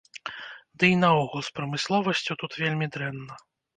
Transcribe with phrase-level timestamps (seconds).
[0.83, 3.33] Ды і наогул з прамысловасцю тут вельмі дрэнна.